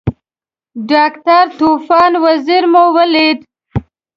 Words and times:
ډاکټر 0.89 1.43
طوفان 1.59 2.11
وزیری 2.25 2.67
مو 2.73 2.83
ولید. 2.95 3.39